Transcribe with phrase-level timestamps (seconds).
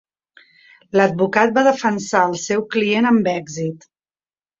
[0.99, 3.87] L'advocat va defensar el seu client amb èxit.